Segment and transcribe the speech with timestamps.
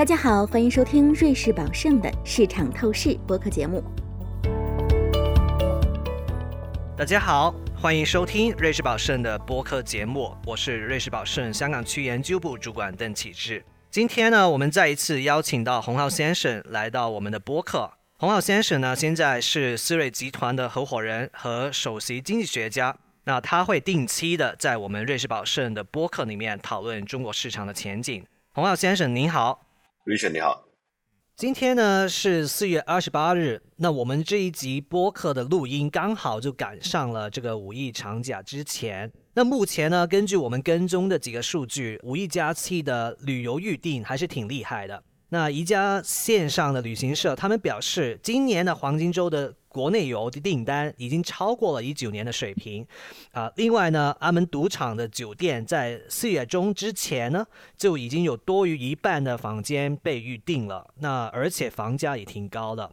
[0.00, 3.84] 大家好，欢迎收听瑞士宝盛的市场透视播客节目。
[6.96, 13.62] 大家好，欢迎收听瑞士宝盛的播客节目，我是瑞士宝盛香港区研究部主管邓启志。
[13.90, 17.92] 今天呢，我们再一次邀请到洪浩先生来到我们的播客。
[18.16, 22.96] 洪浩先生呢，现在是思瑞集团的合伙人和首席经济学家。
[23.24, 28.24] 那他会定期的在我们瑞士宝盛的播客里面讨论中国市场的前景。
[28.52, 29.66] 洪浩先生您好，
[30.04, 30.64] 瑞士你好。
[31.36, 39.12] 今天呢是四月二十八日，那我们这一集播客的录音刚好就赶上了这个五一长假之前。
[39.34, 45.02] 那目前呢，根据我们跟踪的几个数据，五一假期的旅游预订还是挺厉害的。
[45.28, 52.84] 那一家线上的旅行社，他们表示，今年的黄金周的国内游的订单已经超过了一九年的水平。
[53.30, 60.86] 啊，另外呢，阿门赌场的酒店在四月中之前呢，就已经有多于一半的房间被预定了。
[60.98, 62.90] 那而且房价也挺高的。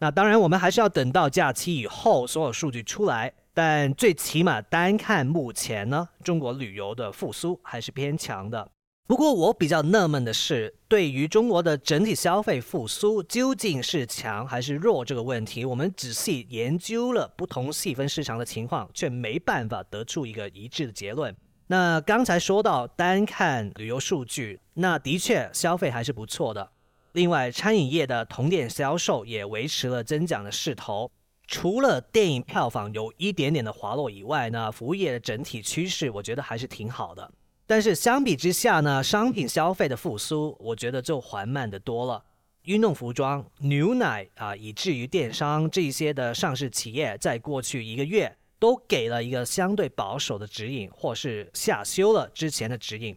[0.00, 3.32] 那当然，我们还是要等到假期以后所有数据出来。
[3.54, 8.70] 但最起码单看目前呢，中国旅游的复苏还是偏强的。
[9.08, 21.34] 不过我比较纳闷的是，对于中国的整体消费复苏究竟是强还是弱这个问题，我们仔细研究了不同细分市场的情况，却没办法得出一个一致的结论。
[21.68, 26.70] 那刚才说到单看旅游数据，那的确消费还是不错的。
[27.12, 31.10] 另外，餐饮业的同店销售也维持了增长的势头。
[31.46, 37.32] 除了电影票房有一点点的滑落以外呢，服务业的整体趋势我觉得还是挺好的。
[37.68, 42.24] 但是相比之下呢，商品消费的复苏我觉得就缓慢的多了。
[42.62, 53.14] 运动服装、牛奶啊，以至于电商这些的上市企业，在过去一个月都给了一个相对保守的指引，或是下修了之前的指引。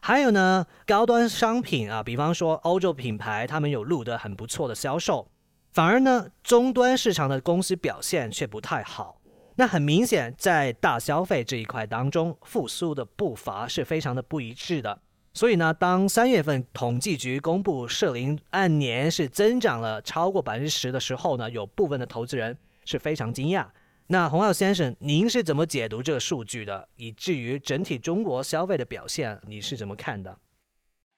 [0.00, 5.28] 还有呢，高端商品啊，比方说欧洲品牌，他们有录得很不错的销售。
[5.70, 9.21] 反而呢，终端市场的公司表现却不太好。
[9.62, 15.00] 那很明显，在大消费这一块当中，复苏的步伐是非常的不一致的。
[15.32, 23.64] 所以呢，当三月份统计局公布社零按年是增长了超过百分之十的时候呢，有部分的投资人是非常惊讶。
[24.08, 26.88] 那洪浩先生，您是怎么解读这个数据的？
[26.96, 30.36] 以至于整体中国消费的表现，你是怎么看的？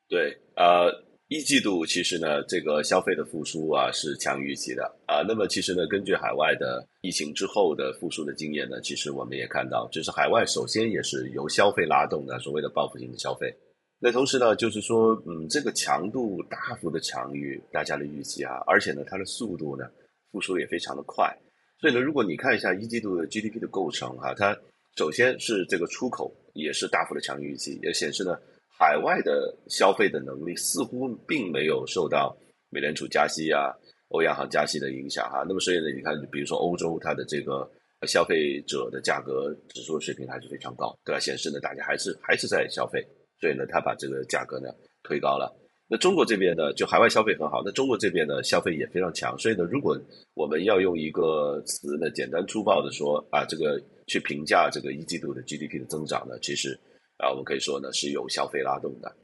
[0.06, 0.93] 对，呃。
[1.29, 5.23] 一季度其实呢，这个消费的复苏啊是强于预期的啊。
[5.27, 13.51] 那么其实呢，根据海外的疫情之后的复苏的经验呢，其实我们也看到，就是海外首先也是由消费拉动的所谓的报复性的消费。
[13.99, 19.87] 那同时呢，就是说，嗯，这个强度大幅的强于大家的预期啊，而且呢，它的速度呢
[20.31, 21.34] 复苏也非常的快。
[21.81, 24.55] 所以呢，如果你看一下一季度的 GDP 的构成哈，它
[24.97, 28.39] 首先是这个出口也是大幅的强于预期，也显示呢。
[28.77, 32.37] 海外的消费的能力似乎并没有受到
[32.71, 33.73] 美联储加息啊、
[34.09, 35.45] 欧央行加息的影响哈。
[35.47, 37.71] 那么所以呢，你看，比如说欧洲它的这个
[38.09, 41.21] 消费者的价格指数水平还是非常高，对吧？
[41.21, 43.01] 显示呢，大家还是还是在消费，
[43.41, 44.69] 所以呢，它把这个价格呢
[45.05, 45.55] 推高了。
[45.87, 49.39] 那中国这边呢，就海外消费很好，那中国这边呢消费也非常强。
[49.39, 49.97] 所以呢，如果
[50.34, 56.77] 我们要用一个词呢，简单粗暴的说啊，这个去评价这个一季度的 GDP 的增长呢，其实。
[57.19, 59.15] 啊，我们可以说呢是有消费拉动的，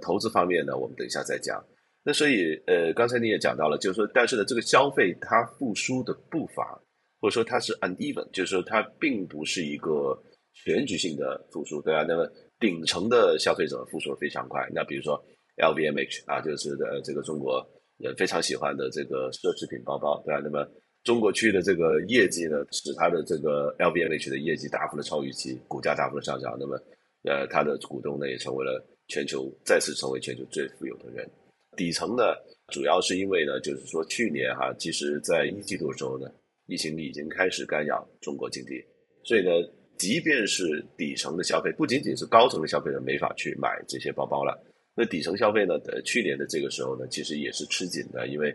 [0.00, 1.62] 投资方面呢，我们等一下再讲。
[2.02, 6.80] 那所以，呃，刚才你也讲到了，就是说，但是呢，这个消费它复苏的步伐，
[7.20, 10.18] 或者说它是 uneven，就是说它并不是一个
[10.54, 12.02] 全局性的复苏，对吧？
[12.08, 12.26] 那么
[12.58, 15.22] 顶层的消费者复苏的非常快，那比如说
[15.58, 17.62] LVMH 啊，就是呃这个中国
[17.98, 20.40] 人非常喜欢的这个奢侈品包包，对吧？
[20.42, 20.66] 那么
[21.04, 26.80] 中国区的这个业绩呢，使它的这个 LVMH 的业绩大幅的超预期，股价大幅的上涨，那么。
[27.24, 31.28] 呃，他的股东呢也成为了全球再次成为全球最富有的人。
[31.76, 32.34] 底层呢，
[32.72, 36.26] 主要是因为呢，就是说去年哈，其实在一季度的时候呢，
[36.66, 38.82] 疫情已经开始干扰中国经济，
[39.22, 39.50] 所以呢，
[39.98, 44.58] 即便是底层的消费，不仅仅是高层的消费者没法去买这些包包了，
[44.96, 48.50] 那底层消费呢，呃，去年的这个时候呢，其实也是吃紧的，因为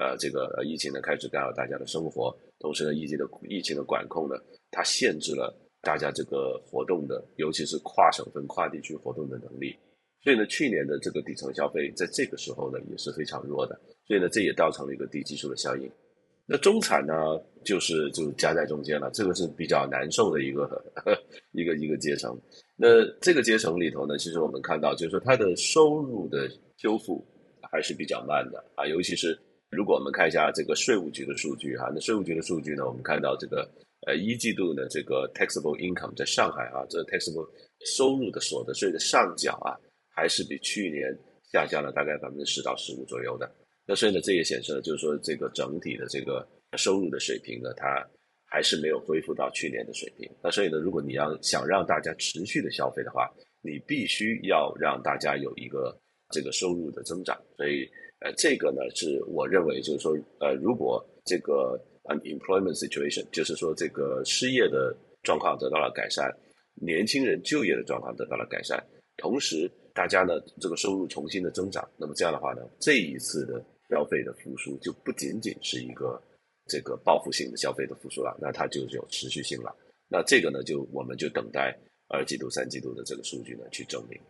[0.00, 4.36] 呃，这个疫情呢开始干扰大家的生活，同时呢，疫情的疫情的管控呢，
[4.70, 5.54] 它限制了。
[5.84, 9.76] 大家这个活动的，尤其是跨省份、跨地区活动的能力，
[10.22, 15.88] 所以呢，去年的这个底层消费在这个时候呢也是非常弱的，所以呢，这也造成了一个低基数的效应。
[16.46, 17.14] 那中产呢，
[17.64, 20.84] 就是就夹在中间了，这个是比较难受的一个
[21.52, 22.36] 一个一个阶层。
[22.76, 27.24] 那这个阶层里头呢，其实我们看到，就是说它的收入的修复
[27.70, 29.38] 还是比较慢的啊，尤其是
[29.70, 33.70] 如果我们看一下这个税务局的数据哈，那税务局的数据呢，我们看到这个。
[34.06, 37.48] 呃，一季度呢这个 taxable income 在上海啊，这 taxable
[37.86, 39.72] 收入的所得税的上缴啊，
[40.14, 41.16] 还是比去年
[41.52, 43.50] 下降了大概百分之十到十五左右的。
[43.86, 46.46] 那所以呢，这也显示了就是说这个整体的这个
[46.76, 48.06] 收入的水平呢，它
[48.46, 50.30] 还是没有恢复到去年的水平。
[50.42, 53.30] 那所以呢，如果你要想让大家持续的消费的话，
[53.62, 55.98] 你必须要让大家有一个
[56.30, 57.38] 这个收入的增长。
[57.56, 57.88] 所以
[58.20, 66.30] 呃，这个呢是我认为就是说呃，如果这个 unemployment situation 就是说这个失业的状况得到了改善，
[66.74, 68.82] 年轻人就业的状况得到了改善，
[69.16, 76.20] 同时大家呢这个收入重新的增长，那么这样的话呢，这一次的消费的复苏就不仅仅是一个
[76.66, 79.74] 这个报复性的消费的复苏了，那它就有持续性了。
[80.08, 81.74] 那这个呢，就我们就等待
[82.08, 84.20] 二季度、三季度的这个数据呢去证明。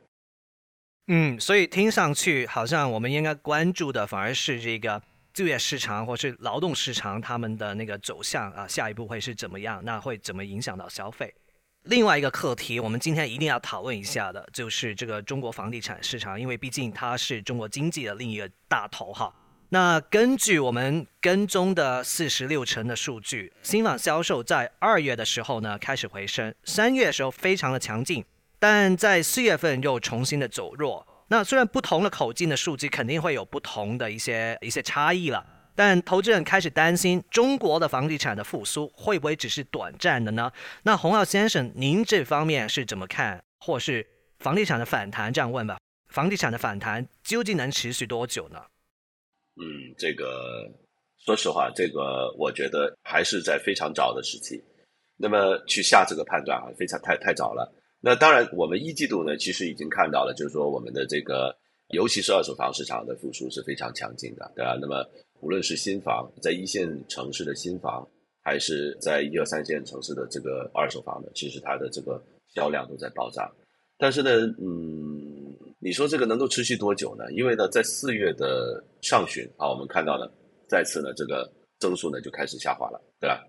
[1.09, 5.03] 嗯，所以听上去好像我们应该关注的反而是这个。
[5.35, 9.83] 就业市场或是劳动市场，他们的那个走向啊，下一步会是怎么样？
[9.85, 11.35] 那会怎么影响到消费？
[11.83, 19.35] 另外一个课题，我们今天一定要讨论一下的，就是这个中国房地产市场，因为毕竟它是中国经济的另一个大头哈。
[19.71, 28.25] 那根据我们跟踪的四十六成的数据，新房销售在二月的时候呢开始回升，三月的时候非常的强劲，
[28.61, 31.05] 但在四月份又重新的走弱。
[31.29, 35.45] 那虽然不同的口径的数据肯定会有不同的一些一些差异了，
[35.75, 40.53] 但投资人开始担心中国的房地产的复苏会不会只是短暂的呢？
[40.83, 43.43] 那洪浩先生，您这方面是怎么看？
[43.59, 44.07] 或是
[44.39, 45.33] 房地产的反弹？
[45.33, 45.79] 这样问吧，
[46.09, 48.63] 房地产的反弹究竟能持续多久呢？
[49.57, 50.71] 嗯，这个
[51.25, 54.63] 说实话，这个我觉得还是在非常早的时期，
[55.17, 57.73] 那么去下这个判断啊，非常太太早了。
[58.07, 61.57] 那当然，我们一季度呢，其实已经看到了，就是说我们的这个，
[61.89, 64.77] 尤其是二手房市场的复苏是非常强劲的，对吧？
[64.79, 65.03] 那么
[65.41, 68.07] 无论是新房在一线城市的新房，
[68.43, 72.23] 还是在一二三线城市的这个二手房呢，其实它的这个
[72.55, 73.51] 销量都在暴涨。
[73.97, 77.25] 但是呢，嗯，你说这个能够持续多久呢？
[77.33, 80.31] 因为呢，在四月的上旬啊，我们看到了，
[80.69, 83.43] 再次呢，这个增速呢就开始下滑了，对吧？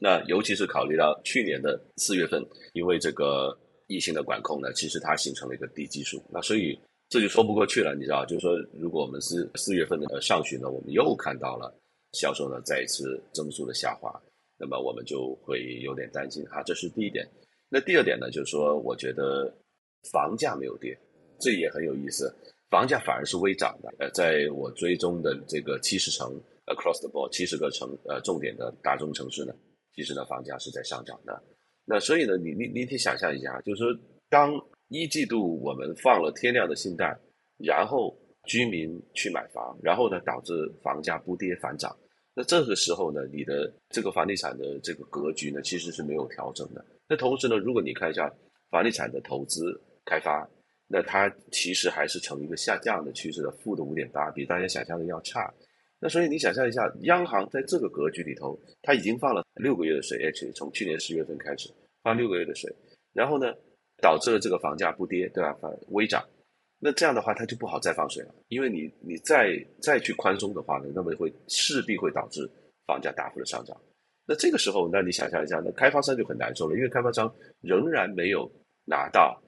[0.00, 3.56] 那尤其是考虑到去年的四月份，因为这个。
[3.90, 6.78] 疫情的管控呢，其实它形成了一个低基数，那所以
[7.08, 11.74] 这就说不过去了，你知道，就是说，如果我们是四月份的上旬呢，我们又看到了
[12.12, 14.14] 销售呢再一次增速的下滑，
[14.56, 17.28] 那么我们就会有点担心哈，这是第一点。
[17.68, 19.52] 那第二点呢，就是说，我觉得
[20.12, 20.96] 房价没有跌，
[21.40, 22.32] 这也很有意思，
[22.70, 23.92] 房价反而是微涨的。
[23.98, 29.52] 呃，在我追踪的这个七十城 across the board 七十个城呃重点的大中城市呢，
[29.96, 31.42] 其实呢房价是在上涨的。
[31.90, 33.88] 那所以呢，你你你可以想象一下，就是说，
[34.28, 34.52] 当
[34.90, 37.18] 一季度我们放了天量的信贷，
[37.58, 40.52] 然后居民去买房，然后呢导致
[40.84, 41.90] 房价不跌反涨，
[42.32, 46.84] 那这个时候呢，你的这个房地产的这个格局呢，其实是没有调整的。
[47.08, 48.32] 那同时呢，如果你看一下
[48.70, 50.48] 房地产的投资开发，
[50.86, 55.52] 那它其实还是呈一个下降的趋势的，负的五点八，比大家想象的要差。
[55.98, 61.68] 那所以你想象一下，央行在这个格局里头，它已经放了六个月的水，H 从去年十月份开始
[62.02, 62.70] 放六个月的水，
[63.12, 63.52] 然后呢，
[64.02, 65.52] 导致了这个房价不跌，对吧？
[65.60, 66.22] 反微涨。
[66.78, 72.50] 那这样的话，它就不好再放水了，因为你你再再去宽松的话呢，那么会势必会导致
[72.86, 73.76] 房价大幅的上涨。
[74.26, 78.50] 那这个时候，那你想象一下，那开发商就很难受了，因为开发商仍然没有
[78.84, 79.40] 拿到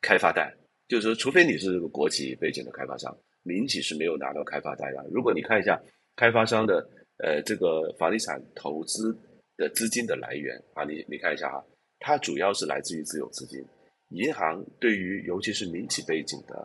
[0.00, 0.54] 开发贷，
[0.88, 5.04] 就是说，除非你是这个国企背景的开发商，民企是没有拿到开发贷的。
[5.10, 5.80] 如果你看一下。
[6.18, 6.76] 开发商的
[7.18, 9.14] 呃这个房地产投资
[9.58, 11.62] 的资金的来源啊，你你看一下哈，
[11.98, 13.64] 它主要是来自于自有资金。
[14.10, 16.56] 银行对于尤其是民企背景的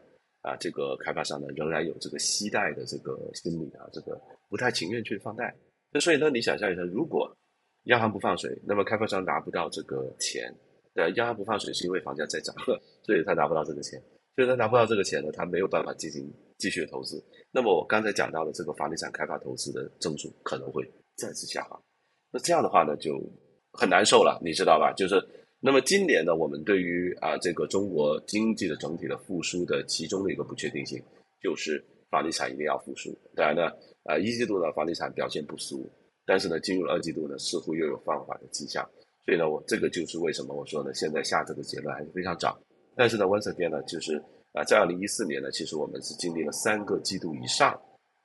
[0.41, 4.19] 啊这个开发商呢，仍然有这个惜贷的这个心理啊，这个
[4.49, 5.55] 不太情愿去放贷。
[5.91, 7.35] 那所以呢，你想象一下，如果
[7.85, 10.53] 央行不放水，那么开发商拿不到这个钱。
[10.93, 12.55] 对，央行不放水是因为房价在涨，
[13.03, 14.01] 所以他拿不到这个钱。
[14.35, 17.21] 所以他拿不到这个钱呢，他没有办法进行继续的投资。
[17.51, 21.77] 那么我刚才讲到的这个房地产开发投资的增速可能会再次下滑。
[22.31, 23.19] 那这样的话呢，就
[23.73, 24.93] 很难受了，你知道吧？
[24.93, 25.21] 就是
[25.59, 31.01] 那么今年呢，我们对于啊这个中国经济的整体的复苏的其中的一个不确定性，
[31.41, 33.17] 就是房地产一定要复苏。
[33.35, 33.71] 当然呢，
[34.03, 35.89] 啊一季度呢房地产表现不俗，
[36.25, 38.87] 但是呢进入了二季度呢，似乎又有放缓的迹象。
[39.23, 42.59] 所以呢，我这个就是为什么我说呢，现在下这个结论还是非常早。
[42.95, 44.21] 但是呢，once again 呢，就是
[44.53, 47.79] 啊，在二零一四年呢，其实我们是经历了三个季度以上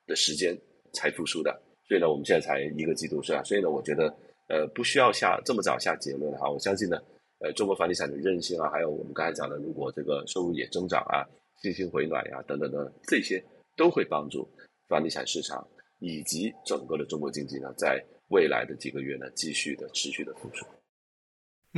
[0.07, 0.59] 的时间
[0.95, 1.53] 才复苏的，
[1.87, 3.43] 所以呢，我们现在才一个季度是吧？
[3.45, 4.13] 所以呢，我觉得
[4.49, 6.51] 呃，不需要下这么早下结论哈。
[6.51, 6.97] 我相信呢，
[7.41, 11.27] 呃，中国房地产的韧性啊，还有我们刚才讲的，如果这个收入也增长啊，
[11.63, 13.43] 信心回暖呀，等等等，这些
[13.77, 14.49] 都会帮助
[14.89, 15.67] 房地产市场
[15.99, 20.65] 以及整个的中国经济呢，在未来的几个月呢，继续的持续的复苏。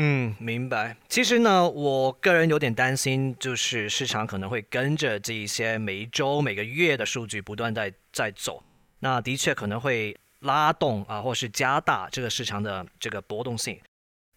[0.01, 0.97] 嗯，明白。
[1.09, 8.63] 其实呢，我个人有点担心，就是市场可能会跟着这一些每一周、每个月的数据不断在在走，
[9.01, 13.81] 那的确可能会拉动啊，或是加大这个市场的这个波动性。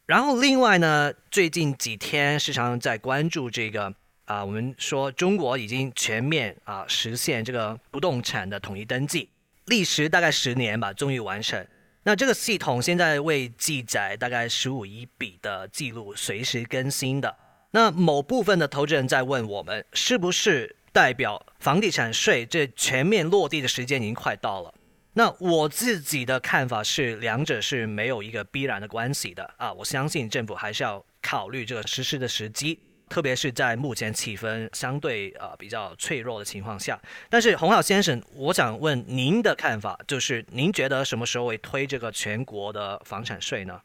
[0.07, 3.93] 然后另外呢，最近几天市场在关注这个
[4.25, 9.29] 啊，我们说中国已经全面啊实现这个不动产的统一登记，
[9.65, 11.65] 历时大概十年吧，终于完成。
[12.03, 17.37] 那这个系统现在为记载大概十五亿笔的记录，随时更新的。
[17.69, 24.73] 那某部分的投资人在问我们，是不是代表房地产税这全面落地的时间已经快到了？
[25.13, 29.71] 那我自己的看法是，两者是没有一个必然的关系的啊。
[29.73, 32.79] 我相信政府还是要考虑这个实施的时机。
[33.09, 36.97] 特别是在目前气氛相对呃比较脆弱的情况下，
[37.29, 43.81] 但是洪浩先生，我想问您的看法，就是您觉得什么时候会推这个全国的房产税呢？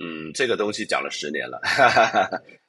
[0.00, 1.60] 嗯，这个东西讲了十年了，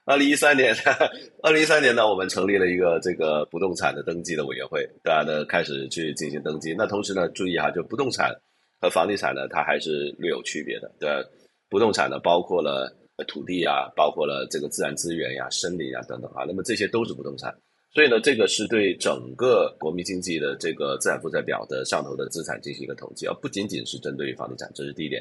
[0.08, 0.74] 二零一三年，
[1.44, 6.74] 二零一三年呢，我们成立了一个这个不动产的登记的委员会，大家呢开始去进行登记。
[6.78, 8.34] 那同时呢，注意哈，就不动产
[8.80, 10.90] 和房地产呢，它还是略有区别的。
[10.98, 11.10] 对，
[11.70, 12.92] 不动产呢，包括了。
[13.28, 17.52] 土地啊，包括了这个自然资源呀、森林啊等等啊，那么这些都是不动产，
[17.92, 25.20] 所以呢，这个是对整个国民经济的这个资产负债表的上头的资产进行一个统计而，不仅仅是针对于房地产，这是第一点。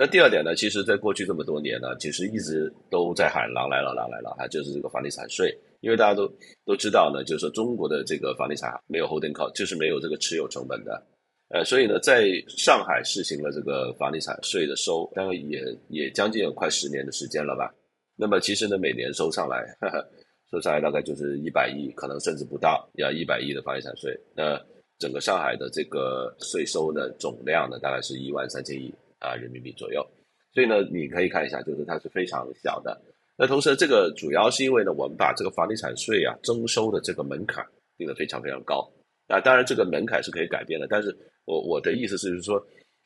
[0.00, 6.32] 那第二点呢，其实在过去这么多年呢，其实一直都在喊“狼来了，狼来了”，哈，就是这个房地产税，因为大家都
[6.64, 11.04] 都知道呢，就是说中国的这个房地产没有 holding cost，就是没有这个持有成本的。
[11.48, 17.74] 呃，所以呢，在上海实行了这个房地产税的收，大概也也将近有快十年的时间了吧。
[18.14, 19.66] 那么其实呢，每年收上来，
[20.48, 24.16] 收上来大概就是一百亿，可能甚至不到要一百亿的房地产税。
[24.36, 24.56] 那
[24.96, 30.06] 整个上海的这个税收呢，总量呢，大概是一万三千亿啊人民币左右。
[30.52, 33.00] 所以呢，你可以看一下，就是它是非常小的。
[33.36, 37.64] 那同时，这个主要是因为呢，我们把这个房地产税啊征收的这个门槛
[37.96, 38.90] 定得非常非常高。
[39.28, 42.56] 啊，当然这个门槛是可以改变的，但是我我的意思是说，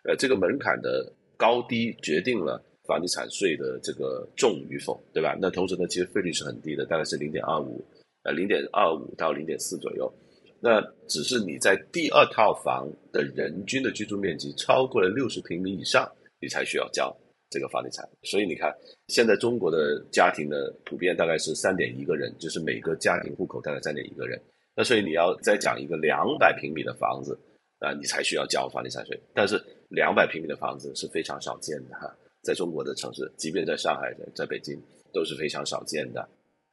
[0.05, 5.37] 呃，这个门槛的高低决定了房地产税的这个重与否，对吧？
[5.39, 7.85] 那同时呢，其实费率是很低的，大概是零点二五，
[8.23, 10.11] 呃，零点二五到零点四左右。
[10.65, 16.09] 那只是你在第二套房的人均的居住面积超过了六十平米以上，
[16.41, 17.13] 你才需要交
[17.51, 18.09] 这个房地产。
[18.23, 18.73] 所以你看，
[19.09, 24.41] 现在中国的家庭呢，普遍大概是三点一个人，就是每个家庭户口大概三点一个人。
[24.77, 27.37] 那所以你要再讲一个两百平米的房子
[27.81, 29.21] 啊，你才需要交房地产税。
[29.35, 32.09] 但是两百平米的房子是非常少见的哈，
[32.45, 34.81] 在中国的城市，即便在上海、在在北京
[35.13, 36.21] 都是非常少见的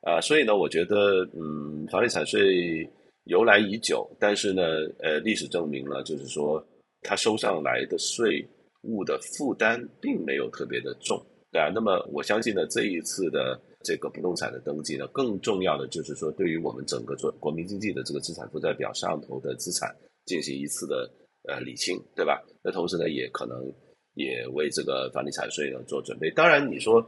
[0.01, 0.21] 啊。
[0.21, 2.87] 所以呢，我觉得嗯，房地产税
[3.29, 4.63] 由来已久，但是呢，
[4.99, 6.61] 呃，历史证明了，就是说
[7.01, 8.45] 它收上来的税
[8.81, 11.17] 务的负担并没有特别的重，
[11.51, 11.71] 对啊。
[11.73, 13.59] 那么我相信呢，这一次的。
[13.81, 19.95] 这个不动产的登记呢，更重要的就是说，对于我们整个做国民经济的这个资产负债表上头的资产
[20.25, 21.09] 进行一次的
[21.47, 22.43] 呃理清，对吧？
[22.61, 23.73] 那同时呢，也可能
[24.15, 26.29] 也为这个房地产税呢做准备。
[26.31, 27.01] 当然，你说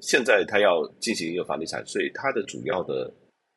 [0.00, 3.12] 现在他要进行一个房地产税，它的主要的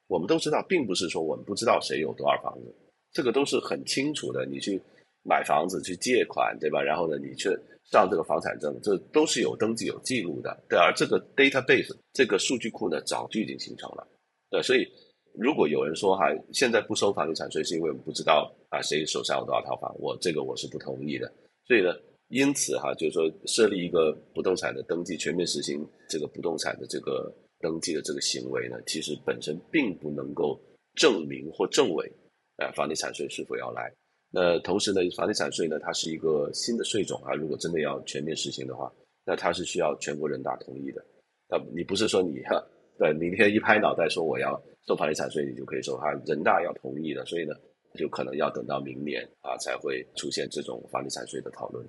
[0.08, 2.76] 我们都知道，并不是说我们不知道谁有多少房子，
[3.12, 4.46] 这个都是很清楚的。
[4.46, 4.82] 你去
[5.24, 6.82] 买房子去借款，对吧？
[6.82, 7.50] 然后呢，你去。
[7.92, 10.76] 上这个房产证，这都是有登记、有记录的，对。
[10.76, 14.08] 而这个 database 这个数据库呢，早就已经形成了，
[14.50, 14.60] 对。
[14.64, 14.88] 所以，
[15.36, 21.32] 如果有人说哈，现在不收房地产税，是因为我们不知道啊谁手上有多少套房，我这个我是不同意的。
[21.68, 21.94] 所以呢，
[22.30, 30.60] 因此哈，就是说设立一个不动产的登记，全面实行这个不动产的这个登记的这个行为呢，其实本身并不能够
[30.96, 32.12] 证明或证伪
[32.58, 33.92] 呃房地产税是否要来。
[34.32, 37.34] 那同时呢，房地产税呢，它是一个新的税种啊。
[37.34, 38.92] 如果真的要全面实行的话，
[39.26, 41.04] 那它是需要全国人大同意的。
[41.48, 42.62] 那你不是说你哈，
[42.98, 47.26] 对，明天一拍脑袋说我要收房地产税，你就可以收哈，人大要同意的。
[47.26, 47.54] 所以呢，
[47.98, 51.88] 就可能要等到明年啊，才会出现这种房地产税的讨论。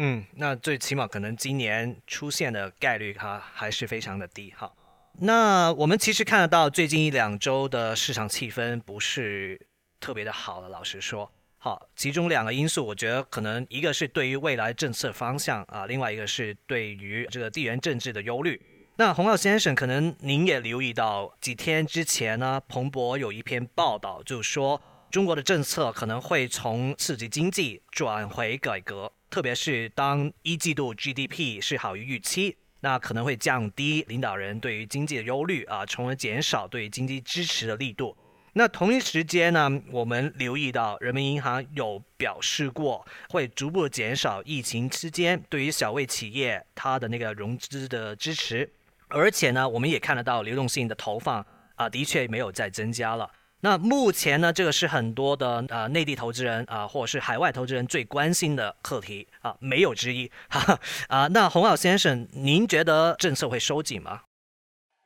[0.00, 4.72] 嗯，那最起码可能今年出现的概率哈还是非常的低哈。
[5.20, 9.60] 那我们其实看得到最近一两周的市场气氛不是
[9.98, 11.30] 特别的好了，老实说。
[11.60, 18.62] 好，其中两个因素，我觉得可能一个是对于未来政策方向啊，另外一个是对于这个地缘政治的忧虑。
[18.94, 38.16] 那洪浩先生，可能您也留意到，几天之前呢，彭博有一篇报道，就说中国的政策可能会从刺激经济转回改革，特别是当一季度 GDP 是好于预期，那可能会降低领导人对于经济的忧虑啊，从而减少对于经济支持的力度。
[38.54, 48.72] 那同一时间呢，我们留意到人民银行有表示过，会逐步减少疫情期间对于小微企业它的那个融资的支持，
[49.08, 51.44] 而且呢，我们也看得到流动性的投放
[51.76, 53.30] 啊，的确没有再增加了。
[53.60, 60.30] 那目前呢，这个是很多的呃内地投资人啊，或者是海外投资人最关心的课题啊，没有之一。
[60.48, 64.20] 哈哈啊，那洪老先生，您觉得政策会收紧吗？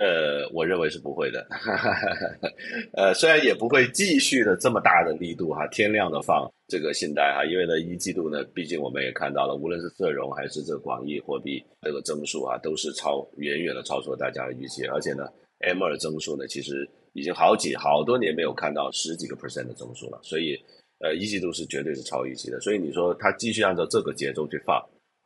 [0.00, 1.46] 呃，我认为是不会的。
[2.92, 15.24] 呃，虽然也不会继续的这么大的力度哈，天量的放这个信贷哈，因为呢一季度呢，毕竟我们也看到了，无论是社融还是这广义货币这个增速啊，都是超远远的超出了大家的预期，而且呢
[15.60, 16.86] ，M 二增速呢，其实。
[17.14, 20.58] 已经好几好多年没有看到十几个 percent 的增速了，所以，
[21.00, 22.58] 呃，一季度是绝对是超预期的。
[22.60, 24.82] 所以你说它继续按照这个节奏去放，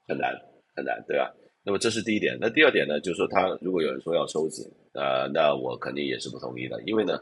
[0.08, 0.34] 很难
[0.74, 1.32] 很难，对吧？
[1.62, 2.36] 那么这是第一点。
[2.40, 4.64] 那第二点呢，就是说它如果有人说要收紧，
[4.94, 6.82] 呃，那我肯定也是不同意的。
[6.82, 7.20] 因为呢，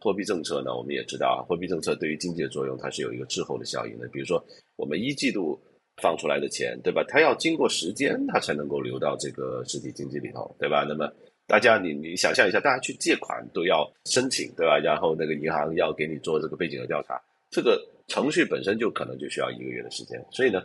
[0.00, 4.08] 货币政策呢，我们也知道啊，货币政策对于经济的作用，它是有一个滞后的效应的。
[4.08, 4.42] 比如说
[4.76, 5.60] 我们一季度
[6.00, 7.04] 放出来的钱，对吧？
[7.08, 10.86] 它要经过时间，它才能够流到这个实体经济里头，对吧？
[10.88, 11.12] 那么。
[11.48, 14.78] 大家，你你想象一下，大家去借款都要申请，对吧？
[14.78, 20.20] 然后那个银行要给你做这个背景的调查，这个程序本身就可能就需要一个月的时间。
[20.32, 20.60] 所以呢，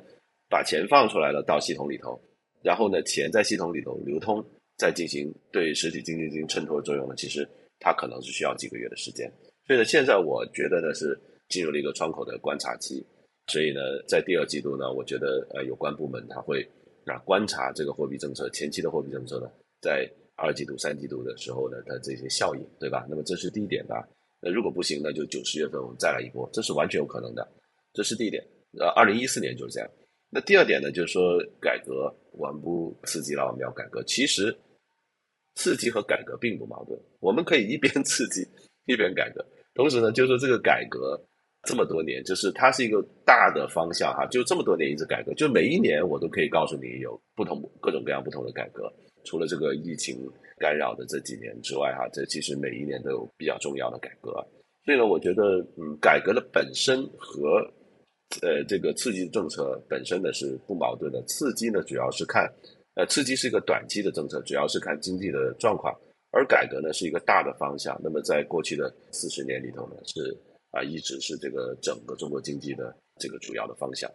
[0.49, 2.19] 把钱放出来了到系统里头，
[2.63, 4.43] 然后呢，钱在系统里头流通，
[4.75, 7.47] 再进行对实体经济进行衬托作用呢，其实
[7.79, 9.31] 它可能是需要几个月的时间。
[9.67, 11.15] 所以呢，现在我觉得呢是
[11.47, 13.05] 进入了一个窗口的观察期。
[13.45, 16.67] 所以呢，在第二季度呢，我觉得呃有关部门他会
[17.05, 19.47] 啊观察这个货币政策前期的货币政策呢，
[19.79, 20.09] 在。
[20.41, 23.05] 二季度、三季度的时候呢，它这些效应，对吧？
[23.09, 24.07] 那么这是第一点吧。
[24.41, 27.47] 那如果不行呢，就九十月份我们再来一波，这是完全有可能的。
[27.93, 28.43] 这是第一点。
[28.79, 29.89] 呃，二零一四年就是这样。
[30.29, 34.01] 那第二点呢，就是说改革，我们不刺激了，我们要改革。
[34.03, 34.57] 其实
[35.55, 38.47] 刺激和改革并不矛盾，我们可以一边刺激
[38.85, 39.45] 一边改革。
[39.75, 41.21] 同时呢，就是说这个改革
[41.63, 48.91] 这么多年，就是它是一个大的方向哈，就这么多年一直改革，就每一年我都可以告诉你有不同各种各样不同的改革。
[49.23, 54.31] 除了这个疫情干扰的这几年之外，哈，这其实每一年都有比较重要的改革。
[54.83, 57.59] 所以呢，我觉得，嗯，改革的本身和
[58.41, 61.21] 呃这个刺激政策本身呢是不矛盾的。
[61.27, 62.51] 刺激呢主要是看，
[62.95, 65.93] 呃，刺激是一个短期的政策，主要是看经济的状况；
[66.31, 67.99] 而改革呢是一个大的方向。
[68.03, 70.35] 那么在过去的四十年里头呢，是
[70.71, 74.11] 啊一直是这个整个中国经济的这个主要的方向。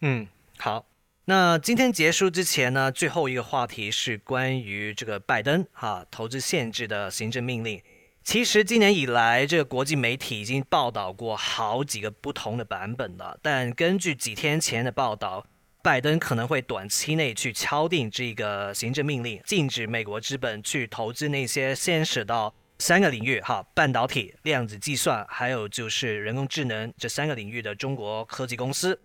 [0.00, 0.26] 嗯，
[0.58, 0.91] 好。
[1.26, 7.80] 那今天结束之前呢，最后一个话题是关于这个拜登哈投资限制的行政命令。
[8.24, 13.38] 其实今年以来，这个国际媒体已经报道过好几个不同的版本了。
[13.40, 15.46] 但根据几天前的报道，
[15.80, 29.00] 拜登可能会短期内去敲定这个行政命令，禁止美国资本去投资那些先使到三个领域哈：半导体、量子计算，还有就是人工智能这三个领域的中国科技公司。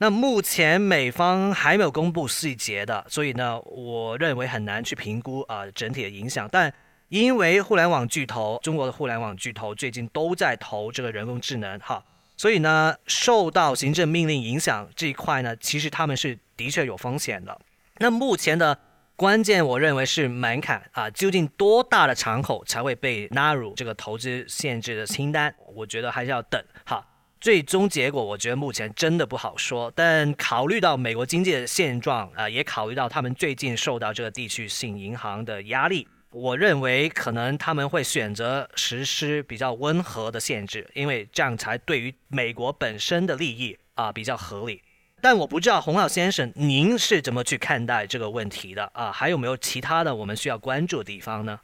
[0.00, 6.48] 那目前美方还没有公布细节的，所以呢，我认为很难去评估啊整体的影响。
[6.52, 6.72] 但
[7.08, 12.04] 因为互联网巨头，中国的互联网巨头最近都在投这个人工智能哈，
[12.36, 17.60] 所以呢，受到行政命令影响这一块呢，其实他们是的确有风险的。
[17.96, 18.78] 那目前的
[19.16, 25.52] 关键，我认为是门槛啊，究竟多大的敞口才会被纳入这个投资限制的清单？
[25.74, 27.04] 我觉得还是要等哈。
[27.40, 29.92] 最终结果，我觉得目前真的不好说。
[29.94, 44.82] 但考虑到美国经济的现状啊，也考虑到他们最近受到这个地区性银行的压力，我认为可能他们会选择实施比较温和的限制，因为这样才对于美国本身的利益啊比较合理。
[45.20, 49.10] 但我不知道洪浩先生您是怎么去看待这个问题的啊？
[49.10, 51.58] 还有没有其他的我们需要关注的地方呢？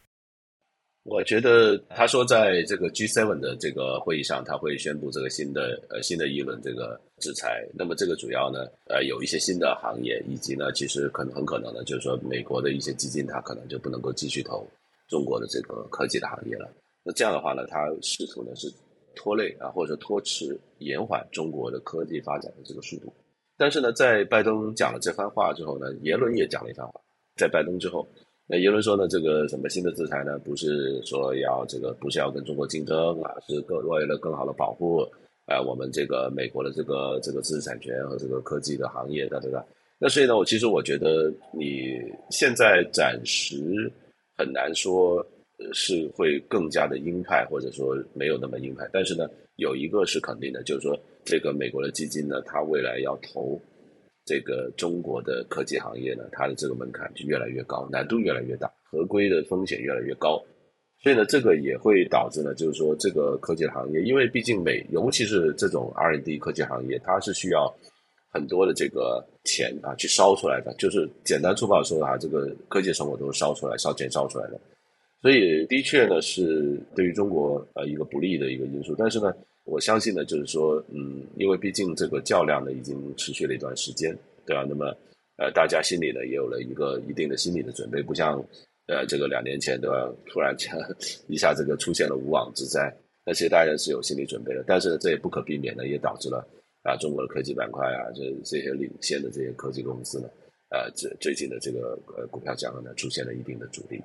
[1.04, 7.62] 我觉得他说在这个 G7 的这个会议上，他会宣布这个新的呃新的一轮这个制裁。
[7.74, 14.66] 那么这个主要呢，呃有一些新的行业，以及呢，其实可能很可能呢，就是说美国的一些基金，它可能就不能够继续投
[15.06, 16.72] 中国的这个科技的行业了。
[17.04, 18.72] 那这样的话呢，他试图呢是
[19.14, 23.12] 拖累啊，或者说拖迟延缓中国的科技发展的这个速度。
[23.58, 26.98] 但是呢，在拜登讲了这番话之后呢，耶伦也讲了一番话，
[27.36, 28.08] 在拜登之后。
[28.46, 35.00] 那耶伦说呢，这个什么新的制裁呢，不是说要这个，不是要跟中国竞争啊，是更为了更好的保护，
[35.46, 39.64] 呃，我们这个美国的这个这个知识产权和这个科技的行业的，对吧？
[39.98, 41.98] 那所以呢，我其实我觉得你
[42.30, 43.90] 现在暂时
[44.36, 45.24] 很难说
[45.72, 48.86] 是会更加的鹰派，或者说没有那么鹰派。
[48.92, 49.26] 但是呢，
[49.56, 53.58] 有一个是肯定的，就是说这个美国的基金呢，它未来要投。
[54.24, 60.42] 这个中国的科技行业呢，它的这个门槛就越来越高，难度越来越大，合规的风险越来越高，
[61.02, 67.70] 所以呢，这个也会导致呢，就是说这个科技行业，因为毕竟美，尤其是这种 R&D 科技行业，它是需要
[68.30, 74.58] 很多的这个钱啊去烧出来的，就是简单粗暴说啊，这个科技成果都是烧出来、烧钱烧出来的。
[75.20, 78.94] 所以的确呢，是对于中国呃一个不利的一个因素。
[78.96, 84.64] 但是呢，我相信呢，就是说，嗯，因为毕竟这个较量呢已经持续了一段时间，对吧？
[84.68, 84.86] 那么
[85.36, 88.42] 呃，大家心里呢也有了一个一定的心理的准备，不像。
[88.86, 90.14] 呃，这个两年前对吧？
[90.26, 90.70] 突然间
[91.26, 94.62] 一下这个出现了无妄之灾，那其实大家是有心理准备的。
[94.66, 96.46] 但是这也不可避免的，也导致了
[96.82, 100.28] 啊，中国的科技板块啊，这这些领先的这些科技公司呢，
[100.68, 103.98] 呃，这最近的这个呃股票价格呢，出现了一定的阻力。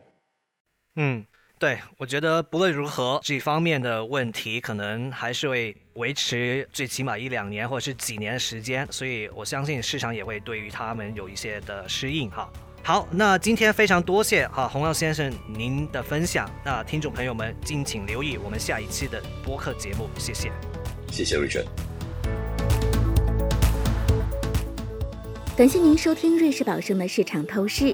[0.96, 1.26] 嗯，
[1.60, 12.50] 对，我觉得不论如何，这方面的问题可能还是会维持最起码一两年或者是几年的时间，所以我相信市场也会对于他们有一些的适应哈。
[12.82, 16.50] 好，那今天非常多谢哈洪耀先生您的分享。
[16.64, 20.50] 那听众朋友们敬请留意我们下一期的播客节目，谢谢。
[21.12, 21.66] 谢谢 Richard。
[25.58, 27.94] 感谢您收听瑞士宝盛的市场透视。